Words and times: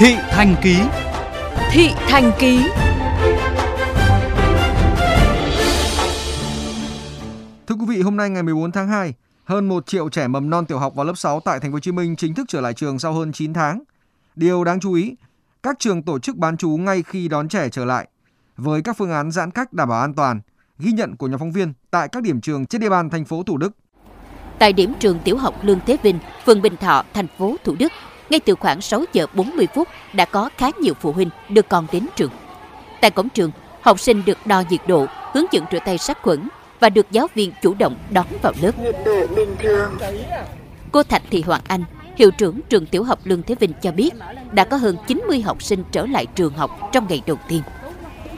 Thị 0.00 0.16
Thành 0.30 0.56
Ký 0.62 0.76
Thị 1.70 1.88
Thành 2.08 2.32
Ký 2.38 2.60
Thưa 7.66 7.74
quý 7.74 7.86
vị, 7.88 8.02
hôm 8.02 8.16
nay 8.16 8.30
ngày 8.30 8.42
14 8.42 8.72
tháng 8.72 8.88
2, 8.88 9.14
hơn 9.44 9.68
1 9.68 9.86
triệu 9.86 10.08
trẻ 10.08 10.28
mầm 10.28 10.50
non 10.50 10.66
tiểu 10.66 10.78
học 10.78 10.92
và 10.96 11.04
lớp 11.04 11.12
6 11.16 11.40
tại 11.40 11.60
thành 11.60 11.70
phố 11.70 11.74
Hồ 11.74 11.80
Chí 11.80 11.92
Minh 11.92 12.16
chính 12.16 12.34
thức 12.34 12.46
trở 12.48 12.60
lại 12.60 12.74
trường 12.74 12.98
sau 12.98 13.12
hơn 13.12 13.32
9 13.32 13.52
tháng. 13.52 13.82
Điều 14.36 14.64
đáng 14.64 14.80
chú 14.80 14.92
ý, 14.92 15.14
các 15.62 15.76
trường 15.78 16.02
tổ 16.02 16.18
chức 16.18 16.36
bán 16.36 16.56
trú 16.56 16.70
ngay 16.70 17.02
khi 17.02 17.28
đón 17.28 17.48
trẻ 17.48 17.68
trở 17.68 17.84
lại 17.84 18.08
với 18.56 18.82
các 18.82 18.96
phương 18.96 19.10
án 19.10 19.30
giãn 19.30 19.50
cách 19.50 19.72
đảm 19.72 19.88
bảo 19.88 20.00
an 20.00 20.14
toàn, 20.14 20.40
ghi 20.78 20.92
nhận 20.92 21.16
của 21.16 21.26
nhóm 21.26 21.38
phóng 21.38 21.52
viên 21.52 21.72
tại 21.90 22.08
các 22.08 22.22
điểm 22.22 22.40
trường 22.40 22.66
trên 22.66 22.80
địa 22.80 22.88
bàn 22.88 23.10
thành 23.10 23.24
phố 23.24 23.42
Thủ 23.42 23.56
Đức. 23.56 23.72
Tại 24.58 24.72
điểm 24.72 24.92
trường 24.98 25.18
tiểu 25.24 25.36
học 25.36 25.54
Lương 25.62 25.80
Thế 25.86 25.96
Vinh, 26.02 26.18
phường 26.46 26.62
Bình 26.62 26.76
Thọ, 26.76 27.04
thành 27.14 27.26
phố 27.38 27.56
Thủ 27.64 27.74
Đức, 27.78 27.92
ngay 28.30 28.40
từ 28.40 28.54
khoảng 28.54 28.80
6 28.80 29.04
giờ 29.12 29.26
40 29.34 29.66
phút 29.74 29.88
đã 30.12 30.24
có 30.24 30.50
khá 30.56 30.70
nhiều 30.80 30.94
phụ 31.00 31.12
huynh 31.12 31.30
đưa 31.48 31.62
con 31.62 31.86
đến 31.92 32.06
trường. 32.16 32.30
Tại 33.00 33.10
cổng 33.10 33.28
trường, 33.28 33.50
học 33.80 34.00
sinh 34.00 34.22
được 34.26 34.38
đo 34.46 34.62
nhiệt 34.70 34.80
độ, 34.86 35.06
hướng 35.32 35.44
dẫn 35.52 35.64
rửa 35.72 35.78
tay 35.84 35.98
sát 35.98 36.22
khuẩn 36.22 36.48
và 36.80 36.88
được 36.88 37.06
giáo 37.10 37.26
viên 37.34 37.52
chủ 37.62 37.74
động 37.74 37.96
đón 38.10 38.26
vào 38.42 38.52
lớp. 38.62 38.78
Nhiệt 38.78 38.96
độ 39.04 39.26
bình 39.36 39.56
thường. 39.58 39.98
Cô 40.92 41.02
Thạch 41.02 41.22
Thị 41.30 41.42
Hoàng 41.42 41.60
Anh, 41.68 41.84
hiệu 42.16 42.30
trưởng 42.30 42.60
trường 42.68 42.86
tiểu 42.86 43.04
học 43.04 43.18
Lương 43.24 43.42
Thế 43.42 43.54
Vinh 43.54 43.72
cho 43.82 43.92
biết 43.92 44.10
đã 44.52 44.64
có 44.64 44.76
hơn 44.76 44.96
90 45.06 45.40
học 45.40 45.62
sinh 45.62 45.84
trở 45.92 46.06
lại 46.06 46.26
trường 46.26 46.52
học 46.52 46.70
trong 46.92 47.06
ngày 47.08 47.22
đầu 47.26 47.36
tiên. 47.48 47.62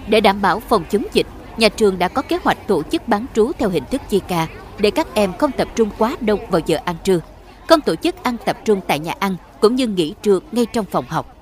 Để 0.09 0.20
đảm 0.20 0.43
bảo 0.43 0.60
phòng 0.60 0.84
chống 0.90 1.04
dịch, 1.12 1.27
nhà 1.56 1.68
trường 1.68 1.98
đã 1.98 2.09
có 2.09 2.23
kế 2.23 2.38
hoạch 2.45 2.66
tổ 2.66 2.82
chức 2.82 3.09
bán 3.09 3.27
trú 3.34 3.52
theo 3.59 3.68
hình 3.68 3.84
thức 3.90 4.01
chia 4.09 4.18
ca 4.29 4.46
để 4.79 4.90
các 4.90 5.06
em 5.15 5.32
không 5.38 5.52
tập 5.52 5.68
trung 5.74 5.90
quá 5.98 6.16
đông 6.20 6.40
vào 6.51 6.60
giờ 6.66 6.79
ăn 6.84 6.96
trưa, 7.04 7.20
không 7.69 7.80
tổ 7.80 7.95
chức 7.95 8.23
ăn 8.23 8.37
tập 8.47 8.57
trung 8.65 8.80
tại 8.87 8.98
nhà 8.98 9.12
ăn 9.19 9.37
cũng 9.61 9.75
như 9.75 9.87
nghỉ 9.87 10.15
trưa 10.23 10.39
ngay 10.52 10.66
trong 10.73 10.84
phòng 10.84 11.05
học. 11.09 11.37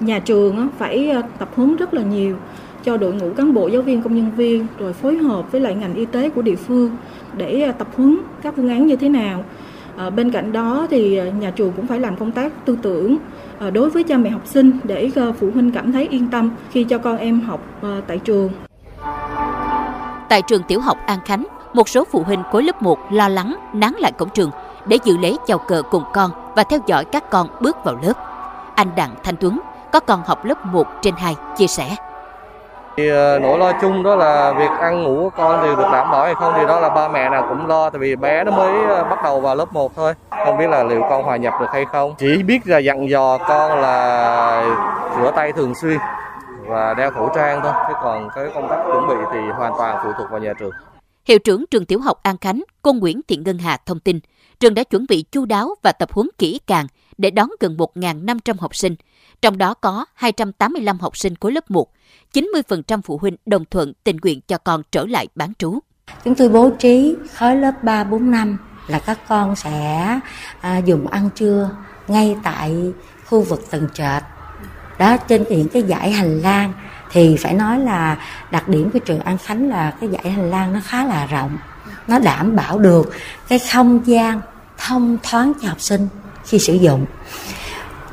Nhà 0.00 0.18
trường 0.18 0.68
phải 0.78 1.10
ờ, 1.10 1.22
tập 1.38 1.48
huấn 1.56 1.76
rất 1.76 1.94
là 1.94 2.02
nhiều 2.02 2.36
cho 2.84 2.96
đội 2.96 3.12
ngũ 3.12 3.32
cán 3.36 3.54
bộ 3.54 3.68
giáo 3.68 3.82
viên 3.82 4.02
công 4.02 4.14
nhân 4.14 4.30
viên 4.36 4.66
rồi 4.78 4.92
phối 4.92 5.16
hợp 5.16 5.52
với 5.52 5.60
lại 5.60 5.74
ngành 5.74 5.94
y 5.94 6.04
tế 6.04 6.30
của 6.30 6.42
địa 6.42 6.56
phương 6.56 6.96
để 7.36 7.62
ờ, 7.62 7.72
tập 7.72 7.88
huấn 7.96 8.18
các 8.42 8.54
phương 8.56 8.68
án 8.68 8.86
như 8.86 8.96
thế 8.96 9.08
nào 9.08 9.44
À, 9.96 10.10
bên 10.10 10.30
cạnh 10.30 10.52
đó 10.52 10.86
thì 10.90 11.20
nhà 11.40 11.50
trường 11.50 11.72
cũng 11.72 11.86
phải 11.86 12.00
làm 12.00 12.16
công 12.16 12.32
tác 12.32 12.52
tư 12.64 12.78
tưởng 12.82 13.16
đối 13.72 13.90
với 13.90 14.02
cha 14.02 14.16
mẹ 14.16 14.30
học 14.30 14.42
sinh 14.44 14.70
để 14.84 15.10
phụ 15.40 15.50
huynh 15.54 15.72
cảm 15.72 15.92
thấy 15.92 16.08
yên 16.10 16.28
tâm 16.30 16.50
khi 16.70 16.84
cho 16.84 16.98
con 16.98 17.16
em 17.16 17.40
học 17.40 17.60
tại 18.06 18.18
trường. 18.18 18.50
Tại 20.28 20.42
trường 20.42 20.62
tiểu 20.62 20.80
học 20.80 20.98
An 21.06 21.18
Khánh, 21.24 21.46
một 21.72 21.88
số 21.88 22.04
phụ 22.10 22.22
huynh 22.22 22.42
khối 22.52 22.62
lớp 22.62 22.82
1 22.82 22.98
lo 23.12 23.28
lắng 23.28 23.56
nán 23.74 23.92
lại 23.98 24.12
cổng 24.12 24.28
trường 24.34 24.50
để 24.86 24.98
dự 25.04 25.16
lễ 25.16 25.36
chào 25.46 25.58
cờ 25.58 25.82
cùng 25.90 26.04
con 26.12 26.30
và 26.56 26.62
theo 26.62 26.80
dõi 26.86 27.04
các 27.04 27.30
con 27.30 27.46
bước 27.60 27.84
vào 27.84 27.94
lớp. 28.02 28.12
Anh 28.74 28.88
Đặng 28.96 29.10
Thanh 29.24 29.36
Tuấn 29.36 29.60
có 29.92 30.00
con 30.00 30.22
học 30.26 30.44
lớp 30.44 30.66
1 30.66 30.86
trên 31.02 31.14
2 31.16 31.36
chia 31.56 31.66
sẻ. 31.66 31.96
Thì 32.96 33.08
ờ, 33.08 33.38
nỗi 33.38 33.58
lo 33.58 33.72
chung 33.80 34.02
đó 34.02 34.16
là 34.16 34.52
việc 34.52 34.70
ăn 34.80 35.02
ngủ 35.02 35.16
của 35.22 35.30
con 35.30 35.60
thì 35.62 35.68
được 35.68 35.88
đảm 35.92 36.10
bảo 36.10 36.24
hay 36.24 36.34
không 36.34 36.52
thì 36.56 36.66
đó 36.66 36.80
là 36.80 36.88
ba 36.88 37.08
mẹ 37.08 37.30
nào 37.30 37.46
cũng 37.48 37.66
lo, 37.66 37.90
tại 37.90 37.98
vì 37.98 38.16
bé 38.16 38.44
nó 38.44 38.52
mới 38.52 38.84
ờ, 38.88 39.04
bắt 39.04 39.22
đầu 39.24 39.40
vào 39.40 39.54
lớp 39.54 39.72
1 39.72 39.92
thôi. 39.96 40.14
Không 40.44 40.58
biết 40.58 40.70
là 40.70 40.82
liệu 40.82 41.02
con 41.10 41.22
hòa 41.22 41.36
nhập 41.36 41.54
được 41.60 41.66
hay 41.72 41.84
không. 41.84 42.14
Chỉ 42.18 42.42
biết 42.42 42.58
là 42.64 42.78
dặn 42.78 43.08
dò 43.08 43.38
con 43.38 43.80
là 43.80 44.64
rửa 45.16 45.30
tay 45.36 45.52
thường 45.52 45.74
xuyên 45.74 45.98
và 46.66 46.94
đeo 46.94 47.10
khẩu 47.10 47.28
trang 47.34 47.60
thôi. 47.62 47.72
Chứ 47.88 47.94
còn 48.02 48.28
cái 48.34 48.44
công 48.54 48.68
tác 48.68 48.76
chuẩn 48.86 49.08
bị 49.08 49.16
thì 49.32 49.38
hoàn 49.56 49.72
toàn 49.78 49.98
phụ 50.04 50.10
thuộc 50.18 50.30
vào 50.30 50.40
nhà 50.40 50.52
trường. 50.58 50.72
Hiệu 51.26 51.38
trưởng 51.38 51.64
trường 51.70 51.84
tiểu 51.84 52.00
học 52.00 52.20
An 52.22 52.38
Khánh, 52.38 52.62
cô 52.82 52.92
Nguyễn 52.92 53.20
Thị 53.28 53.36
Ngân 53.36 53.58
Hà 53.58 53.76
thông 53.76 54.00
tin, 54.00 54.20
trường 54.60 54.74
đã 54.74 54.84
chuẩn 54.84 55.06
bị 55.08 55.24
chu 55.32 55.44
đáo 55.44 55.74
và 55.82 55.92
tập 55.92 56.12
huấn 56.12 56.28
kỹ 56.38 56.60
càng 56.66 56.86
để 57.18 57.30
đón 57.30 57.48
gần 57.60 57.76
1.500 57.76 58.54
học 58.58 58.76
sinh, 58.76 58.94
trong 59.42 59.58
đó 59.58 59.74
có 59.74 60.04
285 60.14 60.98
học 60.98 61.16
sinh 61.16 61.34
khối 61.40 61.52
lớp 61.52 61.70
1, 61.70 61.88
90% 62.32 63.00
phụ 63.02 63.18
huynh 63.18 63.36
đồng 63.46 63.64
thuận 63.70 63.92
tình 64.04 64.16
nguyện 64.22 64.40
cho 64.48 64.58
con 64.58 64.82
trở 64.90 65.06
lại 65.06 65.28
bán 65.34 65.52
trú. 65.58 65.78
Chúng 66.24 66.34
tôi 66.34 66.48
bố 66.48 66.70
trí 66.70 67.14
khối 67.34 67.56
lớp 67.56 67.72
3, 67.82 68.04
4, 68.04 68.30
5 68.30 68.58
là 68.86 68.98
các 68.98 69.18
con 69.28 69.56
sẽ 69.56 70.20
à, 70.60 70.78
dùng 70.78 71.06
ăn 71.06 71.30
trưa 71.34 71.70
ngay 72.08 72.36
tại 72.42 72.92
khu 73.26 73.42
vực 73.42 73.70
tầng 73.70 73.88
trệt. 73.94 74.22
Đó 74.98 75.16
trên 75.16 75.44
những 75.50 75.68
cái 75.68 75.82
dãy 75.82 76.10
hành 76.10 76.40
lang 76.40 76.72
thì 77.12 77.36
phải 77.36 77.54
nói 77.54 77.78
là 77.78 78.16
đặc 78.50 78.68
điểm 78.68 78.90
của 78.90 78.98
trường 78.98 79.20
An 79.20 79.38
Khánh 79.38 79.68
là 79.68 79.90
cái 80.00 80.10
dãy 80.12 80.32
hành 80.32 80.50
lang 80.50 80.72
nó 80.72 80.80
khá 80.84 81.04
là 81.04 81.26
rộng. 81.26 81.58
Nó 82.08 82.18
đảm 82.18 82.56
bảo 82.56 82.78
được 82.78 83.12
cái 83.48 83.58
không 83.58 84.06
gian 84.06 84.40
thông 84.78 85.18
thoáng 85.22 85.52
cho 85.62 85.68
học 85.68 85.80
sinh 85.80 86.08
khi 86.44 86.58
sử 86.58 86.74
dụng. 86.74 87.06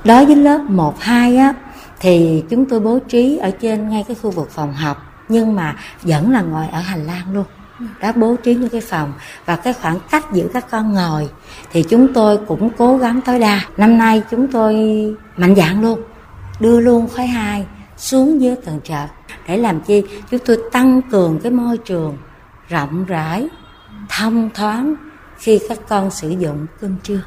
Đối 0.04 0.26
với 0.26 0.36
lớp 0.36 0.60
1, 0.60 1.02
2 1.02 1.38
á, 1.38 1.54
thì 2.00 2.44
chúng 2.50 2.66
tôi 2.66 2.80
bố 2.80 3.00
trí 3.00 3.38
ở 3.38 3.52
trên 3.52 3.90
ngay 3.90 4.06
cái 4.08 4.18
khu 4.22 4.32
vực 4.32 4.52
phòng 4.52 4.74
học 4.74 5.14
nhưng 5.30 5.56
mà 5.56 5.76
vẫn 6.02 6.32
là 6.32 6.42
ngồi 6.42 6.68
ở 6.68 6.80
hành 6.80 7.06
lang 7.06 7.34
luôn 7.34 7.46
đã 8.00 8.12
bố 8.12 8.36
trí 8.44 8.56
những 8.56 8.70
cái 8.70 8.82
phòng 8.82 9.14
và 9.46 9.56
cái 9.56 9.74
khoảng 9.74 10.00
cách 10.12 10.26
giữa 10.34 10.48
các 10.54 10.66
con 10.72 10.94
ngồi 10.94 11.30
thì 11.72 11.84
chúng 11.84 12.14
tôi 12.14 12.38
cũng 12.48 12.70
cố 12.78 12.98
gắng 12.98 13.22
tối 13.26 13.40
đa 13.40 13.62
năm 13.78 13.98
nay 13.98 14.22
chúng 14.32 14.48
tôi 14.52 14.76
mạnh 15.38 15.56
dạng 15.56 15.82
luôn 15.82 16.02
đưa 16.60 16.80
luôn 16.80 17.08
khối 17.16 17.28
2 17.28 17.66
xuống 17.98 18.42
dưới 18.42 18.56
tầng 18.56 18.80
trệt. 18.84 19.10
Để 19.48 19.58
làm 19.58 19.82
chi? 19.82 20.04
Chúng 20.32 20.40
tôi 20.46 20.58
tăng 20.72 21.02
cường 21.12 21.40
cái 21.44 21.52
môi 21.52 21.78
trường 21.78 22.18
rộng 22.68 23.06
rãi 23.06 23.48
thông 24.10 24.50
thoáng 24.54 24.96
khi 25.38 25.60
các 25.70 25.80
con 25.88 26.12
sử 26.12 26.30
dụng 26.30 26.66
cơm 26.80 26.96
trưa. 27.04 27.22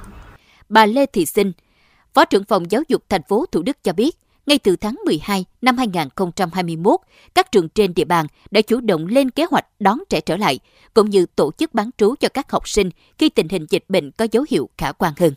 Bà 0.68 0.86
Lê 0.86 1.06
Thị 1.06 1.26
Sinh 1.26 1.52
Phó 2.16 2.24
trưởng 2.24 2.44
phòng 2.44 2.70
giáo 2.70 2.82
dục 2.88 3.04
thành 3.08 3.22
phố 3.28 3.46
Thủ 3.52 3.62
Đức 3.62 3.76
cho 3.82 3.92
biết, 3.92 4.16
ngay 4.46 4.58
từ 4.58 4.76
tháng 4.76 4.96
12 5.06 5.44
năm 5.62 5.76
2021, 5.78 7.00
các 7.34 7.52
trường 7.52 7.68
trên 7.68 7.94
địa 7.94 8.04
bàn 8.04 8.26
đã 8.50 8.60
chủ 8.60 8.80
động 8.80 9.06
lên 9.06 9.30
kế 9.30 9.46
hoạch 9.50 9.66
đón 9.78 9.98
trẻ 10.08 10.20
trở 10.20 10.36
lại, 10.36 10.58
cũng 10.94 11.10
như 11.10 11.26
tổ 11.26 11.50
chức 11.58 11.74
bán 11.74 11.90
trú 11.98 12.14
cho 12.20 12.28
các 12.28 12.50
học 12.50 12.68
sinh 12.68 12.90
khi 13.18 13.28
tình 13.28 13.48
hình 13.48 13.66
dịch 13.70 13.84
bệnh 13.88 14.10
có 14.10 14.26
dấu 14.32 14.44
hiệu 14.50 14.68
khả 14.78 14.92
quan 14.92 15.12
hơn. 15.18 15.34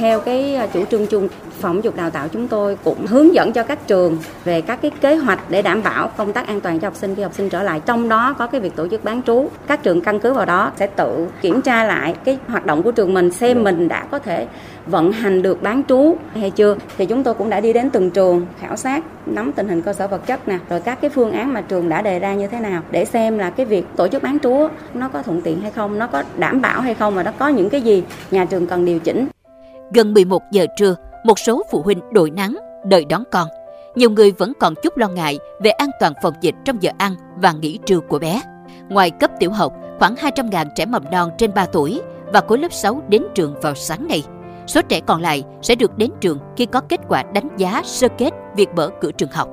Theo 0.00 0.20
cái 0.20 0.54
à, 0.54 0.66
chủ 0.66 0.84
trương 0.84 1.06
chung, 1.06 1.28
phòng 1.60 1.84
dục 1.84 1.96
đào 1.96 2.10
tạo 2.10 2.28
chúng 2.28 2.48
tôi 2.48 2.76
cũng 2.84 3.06
hướng 3.06 3.34
dẫn 3.34 3.52
cho 3.52 3.62
các 3.62 3.86
trường 3.86 4.18
về 4.44 4.60
các 4.60 4.78
cái 4.82 4.90
kế 5.00 5.16
hoạch 5.16 5.50
để 5.50 5.62
đảm 5.62 5.82
bảo 5.82 6.10
công 6.16 6.32
tác 6.32 6.46
an 6.46 6.60
toàn 6.60 6.78
cho 6.78 6.86
học 6.88 6.96
sinh 6.96 7.14
khi 7.14 7.22
học 7.22 7.34
sinh 7.34 7.48
trở 7.48 7.62
lại. 7.62 7.80
Trong 7.86 8.08
đó 8.08 8.34
có 8.38 8.46
cái 8.46 8.60
việc 8.60 8.76
tổ 8.76 8.88
chức 8.88 9.04
bán 9.04 9.22
trú. 9.22 9.48
Các 9.66 9.82
trường 9.82 10.00
căn 10.00 10.20
cứ 10.20 10.32
vào 10.32 10.46
đó 10.46 10.72
sẽ 10.76 10.86
tự 10.86 11.26
kiểm 11.42 11.62
tra 11.62 11.84
lại 11.84 12.14
cái 12.24 12.38
hoạt 12.48 12.66
động 12.66 12.82
của 12.82 12.92
trường 12.92 13.14
mình 13.14 13.30
xem 13.30 13.64
mình 13.64 13.88
đã 13.88 14.04
có 14.10 14.18
thể 14.18 14.46
vận 14.86 15.12
hành 15.12 15.42
được 15.42 15.62
bán 15.62 15.82
trú 15.88 16.16
hay 16.34 16.50
chưa. 16.50 16.76
Thì 16.98 17.06
chúng 17.06 17.22
tôi 17.22 17.34
cũng 17.34 17.50
đã 17.50 17.60
đi 17.60 17.72
đến 17.72 17.90
từng 17.90 18.10
trường 18.10 18.46
khảo 18.60 18.76
sát 18.76 19.04
nắm 19.26 19.52
tình 19.52 19.68
hình 19.68 19.82
cơ 19.82 19.92
sở 19.92 20.06
vật 20.06 20.26
chất 20.26 20.48
nè, 20.48 20.58
rồi 20.70 20.80
các 20.80 21.00
cái 21.00 21.10
phương 21.10 21.32
án 21.32 21.52
mà 21.52 21.60
trường 21.60 21.88
đã 21.88 22.02
đề 22.02 22.18
ra 22.18 22.34
như 22.34 22.46
thế 22.46 22.60
nào 22.60 22.82
để 22.90 23.04
xem 23.04 23.38
là 23.38 23.50
cái 23.50 23.66
việc 23.66 23.86
tổ 23.96 24.08
chức 24.08 24.22
bán 24.22 24.38
trú 24.38 24.68
nó 24.94 25.08
có 25.08 25.22
thuận 25.22 25.42
tiện 25.42 25.60
hay 25.60 25.70
không, 25.70 25.98
nó 25.98 26.06
có 26.06 26.22
đảm 26.38 26.60
bảo 26.60 26.80
hay 26.80 26.94
không 26.94 27.14
và 27.14 27.22
nó 27.22 27.32
có 27.38 27.48
những 27.48 27.70
cái 27.70 27.80
gì 27.80 28.02
nhà 28.30 28.44
trường 28.44 28.66
cần 28.66 28.84
điều 28.84 28.98
chỉnh. 28.98 29.26
Gần 29.92 30.14
11 30.14 30.42
giờ 30.50 30.66
trưa, 30.76 30.94
một 31.24 31.38
số 31.38 31.62
phụ 31.70 31.82
huynh 31.82 32.00
đội 32.12 32.30
nắng, 32.30 32.56
đợi 32.84 33.04
đón 33.04 33.24
con. 33.30 33.48
Nhiều 33.94 34.10
người 34.10 34.32
vẫn 34.32 34.52
còn 34.60 34.74
chút 34.82 34.96
lo 34.96 35.08
ngại 35.08 35.38
về 35.60 35.70
an 35.70 35.90
toàn 36.00 36.12
phòng 36.22 36.34
dịch 36.40 36.54
trong 36.64 36.82
giờ 36.82 36.90
ăn 36.98 37.14
và 37.36 37.52
nghỉ 37.52 37.78
trưa 37.86 38.00
của 38.00 38.18
bé. 38.18 38.42
Ngoài 38.88 39.10
cấp 39.10 39.30
tiểu 39.40 39.50
học, 39.50 39.72
khoảng 39.98 40.14
200.000 40.14 40.66
trẻ 40.74 40.86
mầm 40.86 41.04
non 41.10 41.30
trên 41.38 41.54
3 41.54 41.66
tuổi 41.66 42.00
và 42.32 42.40
khối 42.48 42.58
lớp 42.58 42.72
6 42.72 43.02
đến 43.08 43.22
trường 43.34 43.54
vào 43.60 43.74
sáng 43.74 44.08
nay. 44.08 44.22
Số 44.66 44.82
trẻ 44.82 45.00
còn 45.00 45.20
lại 45.20 45.42
sẽ 45.62 45.74
được 45.74 45.98
đến 45.98 46.10
trường 46.20 46.38
khi 46.56 46.66
có 46.66 46.80
kết 46.80 47.00
quả 47.08 47.22
đánh 47.22 47.48
giá 47.56 47.82
sơ 47.84 48.08
kết 48.18 48.30
việc 48.56 48.68
mở 48.76 48.90
cửa 49.00 49.12
trường 49.12 49.30
học. 49.32 49.48